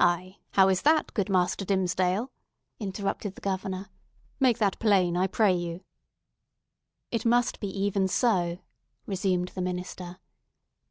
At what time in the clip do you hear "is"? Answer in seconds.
0.70-0.80